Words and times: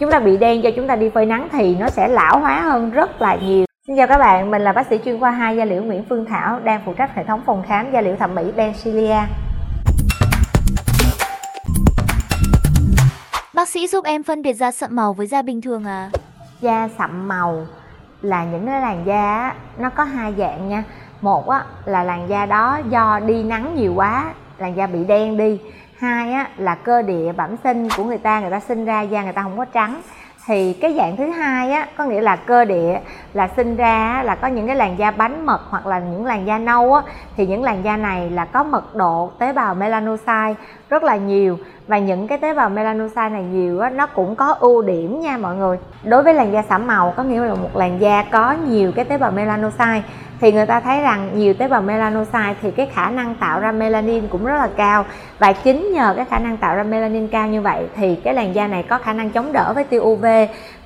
chúng 0.00 0.10
ta 0.10 0.20
bị 0.20 0.36
đen 0.36 0.62
do 0.62 0.70
chúng 0.76 0.86
ta 0.86 0.96
đi 0.96 1.10
phơi 1.10 1.26
nắng 1.26 1.48
thì 1.52 1.74
nó 1.74 1.88
sẽ 1.88 2.08
lão 2.08 2.38
hóa 2.38 2.60
hơn 2.60 2.90
rất 2.90 3.22
là 3.22 3.36
nhiều 3.36 3.64
Xin 3.86 3.96
chào 3.96 4.06
các 4.06 4.18
bạn, 4.18 4.50
mình 4.50 4.62
là 4.62 4.72
bác 4.72 4.86
sĩ 4.86 4.98
chuyên 5.04 5.20
khoa 5.20 5.30
2 5.30 5.56
da 5.56 5.64
liễu 5.64 5.82
Nguyễn 5.82 6.04
Phương 6.08 6.24
Thảo 6.24 6.60
đang 6.60 6.82
phụ 6.86 6.92
trách 6.92 7.14
hệ 7.14 7.24
thống 7.24 7.42
phòng 7.46 7.62
khám 7.68 7.92
da 7.92 8.00
liễu 8.00 8.16
thẩm 8.16 8.34
mỹ 8.34 8.42
Bensilia. 8.56 9.16
Bác 13.54 13.68
sĩ 13.68 13.86
giúp 13.86 14.04
em 14.04 14.22
phân 14.22 14.42
biệt 14.42 14.52
da 14.52 14.70
sậm 14.70 14.96
màu 14.96 15.12
với 15.12 15.26
da 15.26 15.42
bình 15.42 15.60
thường 15.60 15.84
à? 15.84 16.10
Da 16.60 16.88
sậm 16.98 17.28
màu 17.28 17.66
là 18.22 18.44
những 18.44 18.66
cái 18.66 18.80
làn 18.80 19.06
da 19.06 19.54
nó 19.78 19.90
có 19.90 20.04
hai 20.04 20.34
dạng 20.38 20.68
nha. 20.68 20.84
Một 21.20 21.48
á, 21.48 21.64
là 21.84 22.04
làn 22.04 22.28
da 22.28 22.46
đó 22.46 22.80
do 22.90 23.20
đi 23.26 23.42
nắng 23.42 23.74
nhiều 23.76 23.94
quá, 23.94 24.34
làn 24.58 24.76
da 24.76 24.86
bị 24.86 25.04
đen 25.04 25.36
đi. 25.36 25.58
Hai 26.00 26.32
á, 26.32 26.48
là 26.56 26.74
cơ 26.74 27.02
địa 27.02 27.32
bẩm 27.32 27.56
sinh 27.64 27.88
của 27.96 28.04
người 28.04 28.18
ta, 28.18 28.40
người 28.40 28.50
ta 28.50 28.60
sinh 28.60 28.84
ra 28.84 29.00
da 29.00 29.22
người 29.22 29.32
ta 29.32 29.42
không 29.42 29.58
có 29.58 29.64
trắng. 29.64 30.00
Thì 30.46 30.72
cái 30.72 30.94
dạng 30.96 31.16
thứ 31.16 31.30
hai 31.30 31.72
á 31.72 31.86
có 31.96 32.04
nghĩa 32.04 32.20
là 32.20 32.36
cơ 32.36 32.64
địa 32.64 33.00
là 33.32 33.48
sinh 33.56 33.76
ra 33.76 34.22
là 34.22 34.34
có 34.34 34.48
những 34.48 34.66
cái 34.66 34.76
làn 34.76 34.98
da 34.98 35.10
bánh 35.10 35.46
mật 35.46 35.60
hoặc 35.70 35.86
là 35.86 35.98
những 35.98 36.26
làn 36.26 36.46
da 36.46 36.58
nâu 36.58 36.94
á 36.94 37.02
thì 37.36 37.46
những 37.46 37.62
làn 37.62 37.84
da 37.84 37.96
này 37.96 38.30
là 38.30 38.44
có 38.44 38.64
mật 38.64 38.94
độ 38.94 39.30
tế 39.38 39.52
bào 39.52 39.74
melanocyte 39.74 40.54
rất 40.90 41.02
là 41.02 41.16
nhiều. 41.16 41.58
Và 41.86 41.98
những 41.98 42.28
cái 42.28 42.38
tế 42.38 42.54
bào 42.54 42.70
melanocyte 42.70 43.28
này 43.28 43.42
nhiều 43.42 43.80
á 43.80 43.90
nó 43.90 44.06
cũng 44.06 44.34
có 44.34 44.52
ưu 44.60 44.82
điểm 44.82 45.20
nha 45.20 45.36
mọi 45.36 45.56
người. 45.56 45.78
Đối 46.04 46.22
với 46.22 46.34
làn 46.34 46.52
da 46.52 46.62
sẫm 46.62 46.86
màu 46.86 47.14
có 47.16 47.22
nghĩa 47.22 47.40
là 47.40 47.54
một 47.54 47.76
làn 47.76 48.00
da 48.00 48.24
có 48.30 48.56
nhiều 48.68 48.92
cái 48.96 49.04
tế 49.04 49.18
bào 49.18 49.30
melanocyte 49.30 50.02
thì 50.40 50.52
người 50.52 50.66
ta 50.66 50.80
thấy 50.80 51.00
rằng 51.00 51.30
nhiều 51.34 51.54
tế 51.54 51.68
bào 51.68 51.82
melanocyte 51.82 52.54
thì 52.62 52.70
cái 52.70 52.86
khả 52.86 53.10
năng 53.10 53.34
tạo 53.34 53.60
ra 53.60 53.72
melanin 53.72 54.28
cũng 54.28 54.44
rất 54.44 54.56
là 54.58 54.68
cao. 54.76 55.04
Và 55.38 55.52
chính 55.52 55.92
nhờ 55.92 56.14
cái 56.16 56.24
khả 56.24 56.38
năng 56.38 56.56
tạo 56.56 56.76
ra 56.76 56.82
melanin 56.82 57.28
cao 57.28 57.48
như 57.48 57.60
vậy 57.60 57.84
thì 57.96 58.16
cái 58.16 58.34
làn 58.34 58.54
da 58.54 58.66
này 58.66 58.82
có 58.82 58.98
khả 58.98 59.12
năng 59.12 59.30
chống 59.30 59.52
đỡ 59.52 59.72
với 59.74 59.84
tia 59.84 59.98
UV 59.98 60.26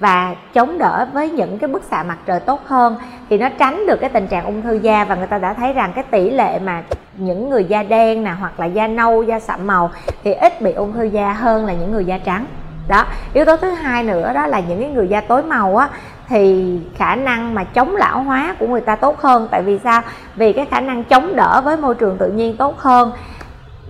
và 0.00 0.34
chống 0.54 0.78
đỡ 0.78 1.06
với 1.12 1.30
những 1.30 1.58
cái 1.58 1.68
bức 1.68 1.82
xạ 1.90 2.02
mặt 2.02 2.18
trời 2.26 2.40
tốt 2.40 2.60
hơn. 2.66 2.96
Thì 3.30 3.38
nó 3.38 3.48
tránh 3.58 3.86
được 3.86 4.00
cái 4.00 4.10
tình 4.10 4.26
trạng 4.26 4.44
ung 4.44 4.62
thư 4.62 4.74
da 4.74 5.04
và 5.04 5.14
người 5.14 5.26
ta 5.26 5.38
đã 5.38 5.52
thấy 5.52 5.72
rằng 5.72 5.92
cái 5.94 6.04
tỷ 6.10 6.30
lệ 6.30 6.58
mà 6.58 6.82
những 7.16 7.50
người 7.50 7.64
da 7.64 7.82
đen 7.82 8.24
nè 8.24 8.30
hoặc 8.30 8.60
là 8.60 8.66
da 8.66 8.86
nâu, 8.86 9.22
da 9.22 9.40
sậm 9.40 9.66
màu 9.66 9.90
thì 10.24 10.32
ít 10.32 10.60
bị 10.60 10.72
ung 10.72 10.92
thư 10.92 11.02
da 11.02 11.32
hơn 11.32 11.66
là 11.66 11.72
những 11.72 11.92
người 11.92 12.04
da 12.04 12.18
trắng. 12.18 12.46
Đó, 12.88 13.04
yếu 13.34 13.44
tố 13.44 13.56
thứ 13.56 13.70
hai 13.70 14.02
nữa 14.02 14.32
đó 14.34 14.46
là 14.46 14.60
những 14.68 14.80
cái 14.80 14.90
người 14.90 15.08
da 15.08 15.20
tối 15.20 15.42
màu 15.42 15.76
á 15.76 15.88
thì 16.28 16.78
khả 16.94 17.16
năng 17.16 17.54
mà 17.54 17.64
chống 17.64 17.96
lão 17.96 18.22
hóa 18.22 18.56
của 18.58 18.66
người 18.66 18.80
ta 18.80 18.96
tốt 18.96 19.20
hơn. 19.20 19.48
Tại 19.50 19.62
vì 19.62 19.78
sao? 19.78 20.02
Vì 20.34 20.52
cái 20.52 20.66
khả 20.70 20.80
năng 20.80 21.04
chống 21.04 21.36
đỡ 21.36 21.60
với 21.64 21.76
môi 21.76 21.94
trường 21.94 22.16
tự 22.18 22.30
nhiên 22.30 22.56
tốt 22.56 22.78
hơn. 22.78 23.12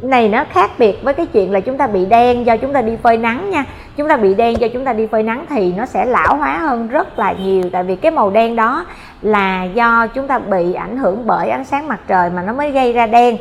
Này, 0.02 0.28
nó 0.28 0.44
khác 0.52 0.70
biệt 0.78 1.02
với 1.02 1.14
cái 1.14 1.26
chuyện 1.26 1.52
là 1.52 1.60
chúng 1.60 1.78
ta 1.78 1.86
bị 1.86 2.06
đen 2.06 2.46
do 2.46 2.56
chúng 2.56 2.72
ta 2.72 2.82
đi 2.82 2.96
phơi 2.96 3.16
nắng 3.16 3.50
nha. 3.50 3.64
Chúng 3.96 4.08
ta 4.08 4.16
bị 4.16 4.34
đen 4.34 4.60
do 4.60 4.68
chúng 4.68 4.84
ta 4.84 4.92
đi 4.92 5.06
phơi 5.06 5.22
nắng 5.22 5.46
thì 5.48 5.72
nó 5.72 5.86
sẽ 5.86 6.04
lão 6.04 6.36
hóa 6.36 6.58
hơn 6.58 6.88
rất 6.88 7.18
là 7.18 7.32
nhiều. 7.32 7.62
Tại 7.72 7.82
vì 7.82 7.96
cái 7.96 8.10
màu 8.10 8.30
đen 8.30 8.56
đó 8.56 8.86
là 9.22 9.64
do 9.64 10.06
chúng 10.06 10.26
ta 10.26 10.38
bị 10.38 10.74
ảnh 10.74 10.96
hưởng 10.96 11.26
bởi 11.26 11.50
ánh 11.50 11.64
sáng 11.64 11.88
mặt 11.88 12.00
trời 12.08 12.30
mà 12.30 12.42
nó 12.42 12.52
mới 12.52 12.70
gây 12.70 12.92
ra 12.92 13.06
đen. 13.06 13.36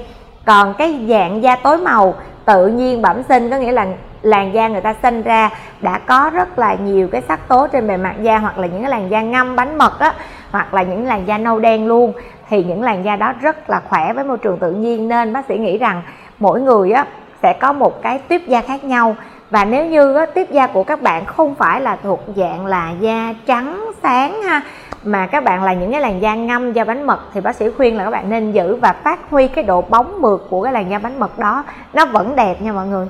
Còn 0.45 0.73
cái 0.73 1.05
dạng 1.09 1.43
da 1.43 1.55
tối 1.55 1.77
màu 1.77 2.15
tự 2.45 2.67
nhiên 2.67 3.01
bẩm 3.01 3.23
sinh 3.29 3.49
có 3.49 3.57
nghĩa 3.57 3.71
là 3.71 3.87
làn 4.23 4.53
da 4.53 4.67
người 4.67 4.81
ta 4.81 4.95
sinh 5.01 5.21
ra 5.21 5.49
đã 5.81 5.99
có 5.99 6.31
rất 6.33 6.59
là 6.59 6.73
nhiều 6.73 7.07
cái 7.07 7.21
sắc 7.27 7.47
tố 7.47 7.67
trên 7.67 7.87
bề 7.87 7.97
mặt 7.97 8.15
da 8.21 8.37
hoặc 8.37 8.57
là 8.57 8.67
những 8.67 8.81
cái 8.81 8.91
làn 8.91 9.09
da 9.09 9.21
ngâm 9.21 9.55
bánh 9.55 9.77
mật 9.77 9.99
á 9.99 10.13
hoặc 10.51 10.73
là 10.73 10.83
những 10.83 11.05
làn 11.05 11.27
da 11.27 11.37
nâu 11.37 11.59
đen 11.59 11.87
luôn. 11.87 12.13
Thì 12.49 12.63
những 12.63 12.81
làn 12.81 13.05
da 13.05 13.15
đó 13.15 13.33
rất 13.41 13.69
là 13.69 13.81
khỏe 13.89 14.13
với 14.13 14.23
môi 14.23 14.37
trường 14.37 14.57
tự 14.57 14.71
nhiên 14.71 15.07
nên 15.07 15.33
bác 15.33 15.45
sĩ 15.47 15.57
nghĩ 15.57 15.77
rằng 15.77 16.01
mỗi 16.39 16.61
người 16.61 16.91
á 16.91 17.05
sẽ 17.41 17.53
có 17.53 17.73
một 17.73 18.01
cái 18.01 18.19
tuyếp 18.19 18.41
da 18.47 18.61
khác 18.61 18.83
nhau. 18.83 19.15
Và 19.49 19.65
nếu 19.65 19.85
như 19.85 20.15
á, 20.15 20.25
tiếp 20.25 20.47
da 20.51 20.67
của 20.67 20.83
các 20.83 21.01
bạn 21.01 21.25
không 21.25 21.55
phải 21.55 21.81
là 21.81 21.97
thuộc 22.03 22.23
dạng 22.35 22.65
là 22.65 22.91
da 22.99 23.33
trắng 23.45 23.91
sáng 24.03 24.41
ha 24.41 24.61
mà 25.03 25.27
các 25.27 25.43
bạn 25.43 25.63
là 25.63 25.73
những 25.73 25.91
cái 25.91 26.01
làn 26.01 26.21
da 26.21 26.35
ngâm 26.35 26.73
da 26.73 26.83
bánh 26.83 27.03
mật 27.03 27.19
thì 27.33 27.41
bác 27.41 27.55
sĩ 27.55 27.65
khuyên 27.77 27.97
là 27.97 28.03
các 28.03 28.11
bạn 28.11 28.29
nên 28.29 28.51
giữ 28.51 28.75
và 28.75 28.93
phát 29.03 29.19
huy 29.29 29.47
cái 29.47 29.63
độ 29.63 29.81
bóng 29.81 30.21
mượt 30.21 30.47
của 30.49 30.63
cái 30.63 30.73
làn 30.73 30.89
da 30.89 30.99
bánh 30.99 31.19
mật 31.19 31.39
đó. 31.39 31.63
Nó 31.93 32.05
vẫn 32.05 32.35
đẹp 32.35 32.61
nha 32.61 32.73
mọi 32.73 32.87
người. 32.87 33.07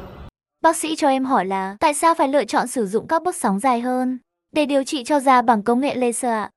Bác 0.64 0.76
sĩ 0.76 0.96
cho 0.96 1.08
em 1.08 1.26
hỏi 1.26 1.46
là 1.46 1.78
tại 1.80 1.94
sao 1.94 2.14
phải 2.14 2.28
lựa 2.28 2.46
chọn 2.46 2.68
sử 2.68 2.86
dụng 2.88 3.08
các 3.08 3.24
bước 3.24 3.36
sóng 3.36 3.60
dài 3.60 3.82
hơn 3.82 4.20
để 4.56 4.66
điều 4.66 4.84
trị 4.84 5.04
cho 5.04 5.20
da 5.20 5.42
bằng 5.42 5.64
công 5.64 5.80
nghệ 5.80 5.96
laser 5.96 6.32
ạ? 6.32 6.50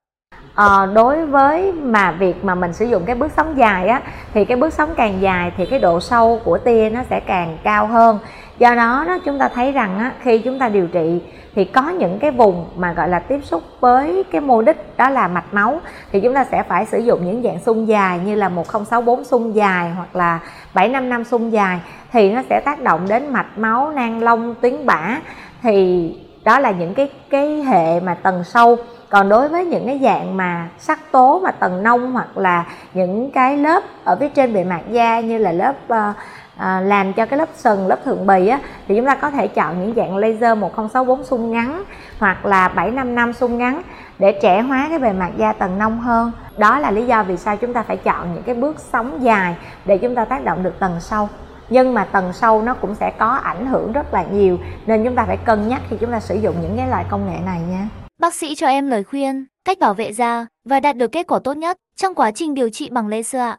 À, 0.56 0.86
đối 0.94 1.26
với 1.26 1.72
mà 1.72 2.12
việc 2.12 2.44
mà 2.44 2.54
mình 2.54 2.72
sử 2.72 2.84
dụng 2.84 3.04
cái 3.06 3.16
bước 3.16 3.32
sóng 3.36 3.58
dài 3.58 3.88
á 3.88 4.00
thì 4.34 4.44
cái 4.44 4.56
bước 4.56 4.72
sóng 4.72 4.94
càng 4.96 5.20
dài 5.20 5.52
thì 5.56 5.66
cái 5.66 5.78
độ 5.78 6.00
sâu 6.00 6.40
của 6.44 6.58
tia 6.58 6.90
nó 6.90 7.00
sẽ 7.10 7.20
càng 7.20 7.58
cao 7.64 7.86
hơn. 7.86 8.18
Do 8.58 8.74
đó 8.74 9.04
đó 9.06 9.18
chúng 9.24 9.38
ta 9.38 9.48
thấy 9.48 9.72
rằng 9.72 9.98
á, 9.98 10.12
khi 10.22 10.38
chúng 10.38 10.58
ta 10.58 10.68
điều 10.68 10.86
trị 10.86 11.20
thì 11.54 11.64
có 11.64 11.88
những 11.88 12.18
cái 12.18 12.30
vùng 12.30 12.66
mà 12.76 12.92
gọi 12.92 13.08
là 13.08 13.18
tiếp 13.18 13.40
xúc 13.44 13.62
với 13.80 14.24
cái 14.32 14.40
mô 14.40 14.62
đích 14.62 14.96
đó 14.96 15.10
là 15.10 15.28
mạch 15.28 15.54
máu 15.54 15.80
thì 16.12 16.20
chúng 16.20 16.34
ta 16.34 16.44
sẽ 16.44 16.62
phải 16.62 16.86
sử 16.86 16.98
dụng 16.98 17.26
những 17.26 17.42
dạng 17.42 17.60
xung 17.60 17.88
dài 17.88 18.20
như 18.24 18.34
là 18.34 18.48
1064 18.48 19.24
xung 19.24 19.54
dài 19.54 19.90
hoặc 19.90 20.16
là 20.16 20.38
755 20.74 21.24
xung 21.24 21.52
dài 21.52 21.80
thì 22.12 22.30
nó 22.30 22.42
sẽ 22.50 22.60
tác 22.64 22.82
động 22.82 23.00
đến 23.08 23.32
mạch 23.32 23.58
máu 23.58 23.90
nang 23.90 24.22
lông 24.22 24.54
tuyến 24.60 24.86
bã 24.86 25.18
thì 25.62 26.12
đó 26.46 26.58
là 26.58 26.70
những 26.70 26.94
cái 26.94 27.10
cái 27.30 27.62
hệ 27.62 28.00
mà 28.00 28.14
tầng 28.14 28.44
sâu. 28.44 28.76
Còn 29.08 29.28
đối 29.28 29.48
với 29.48 29.64
những 29.64 29.86
cái 29.86 30.00
dạng 30.02 30.36
mà 30.36 30.68
sắc 30.78 31.12
tố 31.12 31.40
mà 31.44 31.50
tầng 31.50 31.82
nông 31.82 32.12
hoặc 32.12 32.38
là 32.38 32.64
những 32.94 33.30
cái 33.30 33.56
lớp 33.56 33.82
ở 34.04 34.16
phía 34.20 34.28
trên 34.28 34.54
bề 34.54 34.64
mặt 34.64 34.80
da 34.90 35.20
như 35.20 35.38
là 35.38 35.52
lớp 35.52 35.74
uh, 35.92 36.16
à, 36.56 36.80
làm 36.80 37.12
cho 37.12 37.26
cái 37.26 37.38
lớp 37.38 37.48
sừng 37.54 37.86
lớp 37.86 38.04
thượng 38.04 38.26
bì 38.26 38.48
á 38.48 38.60
thì 38.88 38.96
chúng 38.96 39.06
ta 39.06 39.14
có 39.14 39.30
thể 39.30 39.48
chọn 39.48 39.80
những 39.80 39.94
dạng 39.96 40.16
laser 40.16 40.58
1064 40.58 41.24
xung 41.24 41.50
ngắn 41.50 41.84
hoặc 42.18 42.46
là 42.46 42.68
755 42.68 43.32
xung 43.32 43.58
ngắn 43.58 43.82
để 44.18 44.38
trẻ 44.42 44.60
hóa 44.60 44.86
cái 44.88 44.98
bề 44.98 45.12
mặt 45.12 45.30
da 45.36 45.52
tầng 45.52 45.78
nông 45.78 46.00
hơn. 46.00 46.32
Đó 46.58 46.78
là 46.78 46.90
lý 46.90 47.06
do 47.06 47.22
vì 47.22 47.36
sao 47.36 47.56
chúng 47.56 47.72
ta 47.72 47.82
phải 47.82 47.96
chọn 47.96 48.34
những 48.34 48.42
cái 48.42 48.54
bước 48.54 48.76
sóng 48.78 49.22
dài 49.22 49.56
để 49.84 49.98
chúng 49.98 50.14
ta 50.14 50.24
tác 50.24 50.44
động 50.44 50.62
được 50.62 50.78
tầng 50.78 50.96
sâu 51.00 51.28
nhưng 51.68 51.94
mà 51.94 52.04
tầng 52.04 52.32
sâu 52.32 52.62
nó 52.62 52.74
cũng 52.74 52.94
sẽ 52.94 53.12
có 53.18 53.28
ảnh 53.28 53.66
hưởng 53.66 53.92
rất 53.92 54.14
là 54.14 54.24
nhiều 54.32 54.58
nên 54.86 55.04
chúng 55.04 55.14
ta 55.14 55.24
phải 55.26 55.36
cân 55.36 55.68
nhắc 55.68 55.82
khi 55.90 55.96
chúng 56.00 56.12
ta 56.12 56.20
sử 56.20 56.34
dụng 56.34 56.54
những 56.62 56.76
cái 56.76 56.88
loại 56.88 57.04
công 57.10 57.26
nghệ 57.26 57.38
này 57.44 57.60
nha 57.70 57.88
Bác 58.20 58.34
sĩ 58.34 58.54
cho 58.54 58.66
em 58.66 58.88
lời 58.88 59.04
khuyên, 59.04 59.46
cách 59.64 59.78
bảo 59.78 59.94
vệ 59.94 60.12
da 60.12 60.46
và 60.64 60.80
đạt 60.80 60.96
được 60.96 61.12
kết 61.12 61.26
quả 61.26 61.38
tốt 61.44 61.56
nhất 61.56 61.76
trong 61.96 62.14
quá 62.14 62.30
trình 62.30 62.54
điều 62.54 62.70
trị 62.70 62.88
bằng 62.90 63.08
laser 63.08 63.40
ạ. 63.40 63.58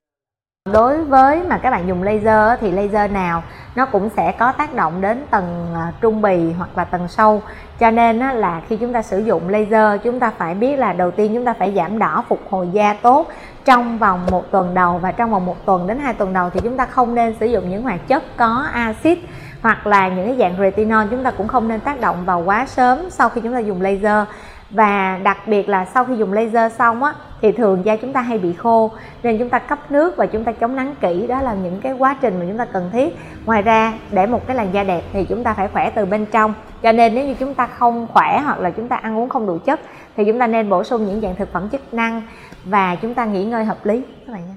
Đối 0.71 1.03
với 1.03 1.43
mà 1.43 1.57
các 1.57 1.71
bạn 1.71 1.87
dùng 1.87 2.03
laser 2.03 2.59
thì 2.61 2.71
laser 2.71 3.11
nào 3.11 3.43
nó 3.75 3.85
cũng 3.85 4.09
sẽ 4.17 4.31
có 4.31 4.51
tác 4.51 4.75
động 4.75 5.01
đến 5.01 5.23
tầng 5.29 5.67
à, 5.75 5.91
trung 6.01 6.21
bì 6.21 6.51
hoặc 6.57 6.69
là 6.75 6.83
tầng 6.83 7.07
sâu. 7.07 7.41
Cho 7.79 7.91
nên 7.91 8.19
là 8.19 8.61
khi 8.67 8.77
chúng 8.77 8.93
ta 8.93 9.01
sử 9.01 9.19
dụng 9.19 9.49
laser, 9.49 10.01
chúng 10.03 10.19
ta 10.19 10.31
phải 10.37 10.53
biết 10.53 10.75
là 10.79 10.93
đầu 10.93 11.11
tiên 11.11 11.31
chúng 11.33 11.45
ta 11.45 11.53
phải 11.53 11.73
giảm 11.75 11.99
đỏ 11.99 12.23
phục 12.27 12.41
hồi 12.49 12.69
da 12.71 12.95
tốt 13.01 13.27
trong 13.65 13.97
vòng 13.97 14.25
một 14.31 14.51
tuần 14.51 14.73
đầu. 14.73 14.97
Và 14.97 15.11
trong 15.11 15.31
vòng 15.31 15.45
một 15.45 15.65
tuần 15.65 15.87
đến 15.87 15.99
hai 15.99 16.13
tuần 16.13 16.33
đầu 16.33 16.49
thì 16.49 16.59
chúng 16.63 16.77
ta 16.77 16.85
không 16.85 17.15
nên 17.15 17.35
sử 17.39 17.45
dụng 17.45 17.69
những 17.69 17.83
hoạt 17.83 18.07
chất 18.07 18.23
có 18.37 18.65
axit 18.73 19.19
hoặc 19.61 19.87
là 19.87 20.07
những 20.07 20.25
cái 20.25 20.35
dạng 20.39 20.57
retinol. 20.59 21.07
Chúng 21.11 21.23
ta 21.23 21.31
cũng 21.31 21.47
không 21.47 21.67
nên 21.67 21.79
tác 21.79 21.99
động 21.99 22.25
vào 22.25 22.39
quá 22.39 22.65
sớm 22.65 23.09
sau 23.09 23.29
khi 23.29 23.41
chúng 23.41 23.53
ta 23.53 23.59
dùng 23.59 23.81
laser 23.81 24.27
và 24.69 25.19
đặc 25.23 25.37
biệt 25.47 25.69
là 25.69 25.85
sau 25.85 26.05
khi 26.05 26.15
dùng 26.15 26.33
laser 26.33 26.73
xong 26.73 27.03
á 27.03 27.13
thì 27.41 27.51
thường 27.51 27.85
da 27.85 27.95
chúng 27.95 28.13
ta 28.13 28.21
hay 28.21 28.37
bị 28.37 28.53
khô 28.53 28.91
nên 29.23 29.37
chúng 29.39 29.49
ta 29.49 29.59
cấp 29.59 29.79
nước 29.89 30.17
và 30.17 30.25
chúng 30.25 30.43
ta 30.43 30.51
chống 30.51 30.75
nắng 30.75 30.95
kỹ 31.01 31.27
đó 31.27 31.41
là 31.41 31.53
những 31.53 31.81
cái 31.81 31.93
quá 31.93 32.15
trình 32.21 32.39
mà 32.39 32.45
chúng 32.47 32.57
ta 32.57 32.65
cần 32.65 32.89
thiết 32.93 33.15
ngoài 33.45 33.61
ra 33.61 33.93
để 34.11 34.25
một 34.25 34.47
cái 34.47 34.55
làn 34.55 34.73
da 34.73 34.83
đẹp 34.83 35.01
thì 35.13 35.25
chúng 35.25 35.43
ta 35.43 35.53
phải 35.53 35.67
khỏe 35.67 35.89
từ 35.89 36.05
bên 36.05 36.25
trong 36.25 36.53
cho 36.81 36.91
nên 36.91 37.15
nếu 37.15 37.25
như 37.25 37.33
chúng 37.33 37.53
ta 37.53 37.67
không 37.67 38.07
khỏe 38.13 38.41
hoặc 38.45 38.59
là 38.59 38.69
chúng 38.69 38.87
ta 38.87 38.95
ăn 38.95 39.17
uống 39.17 39.29
không 39.29 39.47
đủ 39.47 39.57
chất 39.57 39.79
thì 40.17 40.25
chúng 40.25 40.39
ta 40.39 40.47
nên 40.47 40.69
bổ 40.69 40.83
sung 40.83 41.05
những 41.05 41.21
dạng 41.21 41.35
thực 41.35 41.53
phẩm 41.53 41.69
chức 41.69 41.93
năng 41.93 42.21
và 42.65 42.95
chúng 43.01 43.13
ta 43.13 43.25
nghỉ 43.25 43.45
ngơi 43.45 43.65
hợp 43.65 43.85
lý 43.85 44.01
các 44.27 44.33
bạn 44.33 44.41
nha 44.47 44.55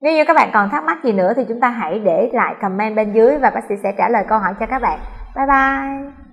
nếu 0.00 0.12
như 0.12 0.24
các 0.24 0.36
bạn 0.36 0.50
còn 0.52 0.70
thắc 0.70 0.84
mắc 0.84 1.04
gì 1.04 1.12
nữa 1.12 1.32
thì 1.36 1.44
chúng 1.48 1.60
ta 1.60 1.68
hãy 1.68 1.98
để 1.98 2.30
lại 2.32 2.54
comment 2.62 2.96
bên 2.96 3.12
dưới 3.12 3.38
và 3.38 3.50
bác 3.50 3.60
sĩ 3.68 3.74
sẽ 3.82 3.92
trả 3.98 4.08
lời 4.08 4.24
câu 4.28 4.38
hỏi 4.38 4.54
cho 4.60 4.66
các 4.66 4.82
bạn 4.82 4.98
bye 5.36 5.46
bye 5.46 6.29